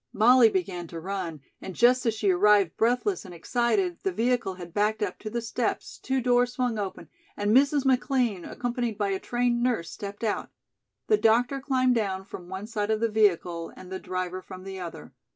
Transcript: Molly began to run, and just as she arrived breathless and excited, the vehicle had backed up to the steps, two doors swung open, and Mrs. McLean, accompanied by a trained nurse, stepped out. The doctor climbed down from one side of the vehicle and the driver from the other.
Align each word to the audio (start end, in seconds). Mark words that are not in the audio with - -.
Molly 0.13 0.49
began 0.49 0.87
to 0.87 0.99
run, 0.99 1.41
and 1.61 1.75
just 1.75 2.07
as 2.07 2.15
she 2.15 2.31
arrived 2.31 2.75
breathless 2.75 3.23
and 3.23 3.35
excited, 3.35 3.99
the 4.01 4.11
vehicle 4.11 4.55
had 4.55 4.73
backed 4.73 5.03
up 5.03 5.19
to 5.19 5.29
the 5.29 5.43
steps, 5.43 5.99
two 5.99 6.21
doors 6.21 6.53
swung 6.53 6.79
open, 6.79 7.07
and 7.37 7.55
Mrs. 7.55 7.85
McLean, 7.85 8.43
accompanied 8.43 8.97
by 8.97 9.09
a 9.09 9.19
trained 9.19 9.61
nurse, 9.61 9.91
stepped 9.91 10.23
out. 10.23 10.49
The 11.05 11.17
doctor 11.17 11.59
climbed 11.59 11.93
down 11.93 12.25
from 12.25 12.49
one 12.49 12.65
side 12.65 12.89
of 12.89 12.99
the 12.99 13.09
vehicle 13.09 13.71
and 13.77 13.91
the 13.91 13.99
driver 13.99 14.41
from 14.41 14.63
the 14.63 14.79
other. 14.79 15.13